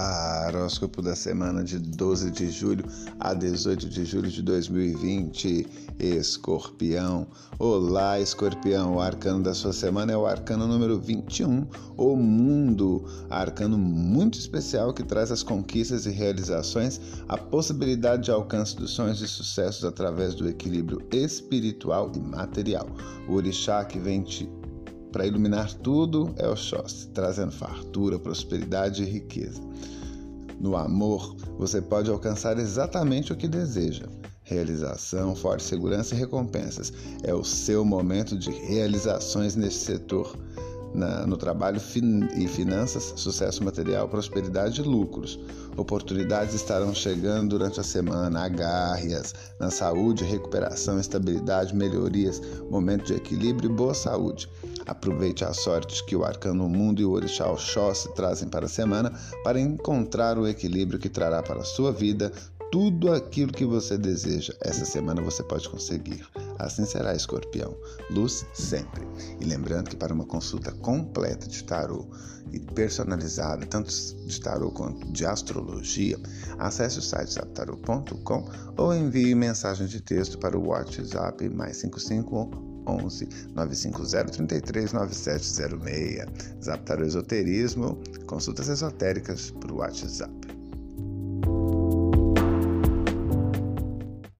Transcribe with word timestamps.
horóscopo 0.00 1.00
da 1.00 1.14
semana 1.14 1.62
de 1.62 1.78
12 1.78 2.30
de 2.30 2.50
julho 2.50 2.84
a 3.20 3.34
18 3.34 3.88
de 3.88 4.04
julho 4.04 4.30
de 4.30 4.42
2020. 4.42 5.66
Escorpião. 5.98 7.26
Olá, 7.58 8.18
Escorpião. 8.18 8.96
O 8.96 9.00
arcano 9.00 9.42
da 9.42 9.54
sua 9.54 9.72
semana 9.72 10.12
é 10.12 10.16
o 10.16 10.26
arcano 10.26 10.66
número 10.66 10.98
21, 10.98 11.66
o 11.96 12.16
Mundo. 12.16 13.04
Arcano 13.30 13.78
muito 13.78 14.38
especial 14.38 14.92
que 14.92 15.04
traz 15.04 15.30
as 15.30 15.42
conquistas 15.42 16.06
e 16.06 16.10
realizações, 16.10 17.00
a 17.28 17.38
possibilidade 17.38 18.24
de 18.24 18.30
alcance 18.30 18.76
dos 18.76 18.90
sonhos 18.90 19.20
e 19.20 19.28
sucessos 19.28 19.84
através 19.84 20.34
do 20.34 20.48
equilíbrio 20.48 21.00
espiritual 21.12 22.10
e 22.14 22.18
material. 22.18 22.88
O 23.28 23.34
orixá 23.34 23.84
que 23.84 23.98
vem 23.98 24.22
te 24.22 24.48
para 25.14 25.28
iluminar 25.28 25.72
tudo 25.74 26.34
é 26.38 26.48
o 26.48 26.50
Oxóssi, 26.54 27.06
trazendo 27.10 27.52
fartura, 27.52 28.18
prosperidade 28.18 29.04
e 29.04 29.06
riqueza. 29.06 29.62
No 30.58 30.76
amor, 30.76 31.36
você 31.56 31.80
pode 31.80 32.10
alcançar 32.10 32.58
exatamente 32.58 33.32
o 33.32 33.36
que 33.36 33.46
deseja. 33.46 34.06
Realização, 34.42 35.36
forte 35.36 35.62
segurança 35.62 36.16
e 36.16 36.18
recompensas. 36.18 36.92
É 37.22 37.32
o 37.32 37.44
seu 37.44 37.84
momento 37.84 38.36
de 38.36 38.50
realizações 38.50 39.54
nesse 39.54 39.84
setor 39.84 40.36
na, 40.94 41.26
no 41.26 41.36
trabalho 41.36 41.80
fin 41.80 42.28
e 42.36 42.46
finanças, 42.46 43.12
sucesso 43.16 43.64
material, 43.64 44.08
prosperidade 44.08 44.80
e 44.80 44.84
lucros. 44.84 45.38
Oportunidades 45.76 46.54
estarão 46.54 46.94
chegando 46.94 47.50
durante 47.50 47.80
a 47.80 47.82
semana, 47.82 48.44
agarre-as 48.44 49.34
na 49.58 49.70
saúde, 49.70 50.24
recuperação, 50.24 51.00
estabilidade, 51.00 51.74
melhorias, 51.74 52.40
momento 52.70 53.06
de 53.06 53.14
equilíbrio 53.14 53.70
e 53.70 53.74
boa 53.74 53.94
saúde. 53.94 54.48
Aproveite 54.86 55.44
a 55.44 55.52
sorte 55.52 56.04
que 56.04 56.14
o 56.14 56.24
Arcano 56.24 56.68
Mundo 56.68 57.00
e 57.00 57.04
o 57.04 57.10
Orixá 57.10 57.50
Oxóssi 57.50 58.14
trazem 58.14 58.48
para 58.48 58.66
a 58.66 58.68
semana 58.68 59.12
para 59.42 59.58
encontrar 59.58 60.38
o 60.38 60.46
equilíbrio 60.46 60.98
que 60.98 61.08
trará 61.08 61.42
para 61.42 61.60
a 61.60 61.64
sua 61.64 61.90
vida 61.90 62.30
tudo 62.70 63.12
aquilo 63.12 63.52
que 63.52 63.64
você 63.64 63.96
deseja. 63.96 64.52
Essa 64.60 64.84
semana 64.84 65.22
você 65.22 65.42
pode 65.42 65.68
conseguir. 65.68 66.26
Assim 66.58 66.84
será, 66.84 67.14
escorpião. 67.14 67.76
Luz 68.10 68.46
sempre. 68.54 69.06
E 69.40 69.44
lembrando 69.44 69.90
que 69.90 69.96
para 69.96 70.14
uma 70.14 70.24
consulta 70.24 70.72
completa 70.72 71.46
de 71.46 71.64
tarô 71.64 72.06
e 72.52 72.60
personalizada, 72.60 73.66
tanto 73.66 73.90
de 74.26 74.40
tarô 74.40 74.70
quanto 74.70 75.10
de 75.12 75.26
astrologia, 75.26 76.18
acesse 76.58 76.98
o 76.98 77.02
site 77.02 77.32
zaptarô.com 77.32 78.48
ou 78.76 78.94
envie 78.94 79.34
mensagem 79.34 79.86
de 79.86 80.00
texto 80.00 80.38
para 80.38 80.56
o 80.56 80.68
WhatsApp 80.68 81.48
mais 81.48 81.78
55 81.78 82.74
11 82.86 83.28
950 83.54 84.32
33 84.32 84.92
9706. 84.92 86.26
Zaptarô 86.62 87.04
Esoterismo, 87.04 87.98
consultas 88.26 88.68
esotéricas 88.68 89.52
o 89.70 89.76
WhatsApp. 89.76 90.43